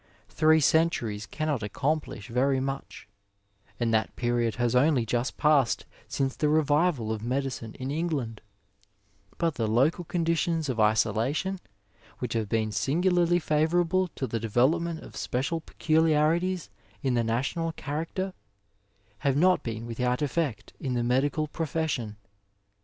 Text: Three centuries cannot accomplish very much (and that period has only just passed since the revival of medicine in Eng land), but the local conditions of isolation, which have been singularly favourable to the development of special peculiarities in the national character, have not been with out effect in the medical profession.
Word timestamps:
Three 0.29 0.59
centuries 0.59 1.27
cannot 1.27 1.61
accomplish 1.61 2.27
very 2.27 2.59
much 2.59 3.07
(and 3.79 3.93
that 3.93 4.15
period 4.15 4.55
has 4.55 4.75
only 4.75 5.05
just 5.05 5.37
passed 5.37 5.85
since 6.07 6.35
the 6.35 6.49
revival 6.49 7.11
of 7.11 7.21
medicine 7.21 7.75
in 7.75 7.91
Eng 7.91 8.07
land), 8.07 8.41
but 9.37 9.53
the 9.53 9.67
local 9.67 10.03
conditions 10.03 10.69
of 10.69 10.79
isolation, 10.79 11.59
which 12.17 12.33
have 12.33 12.49
been 12.49 12.71
singularly 12.71 13.37
favourable 13.37 14.07
to 14.15 14.25
the 14.25 14.39
development 14.39 15.01
of 15.01 15.15
special 15.15 15.61
peculiarities 15.61 16.71
in 17.03 17.13
the 17.13 17.23
national 17.23 17.71
character, 17.73 18.33
have 19.19 19.37
not 19.37 19.61
been 19.61 19.85
with 19.85 19.99
out 19.99 20.23
effect 20.23 20.73
in 20.79 20.95
the 20.95 21.03
medical 21.03 21.47
profession. 21.47 22.15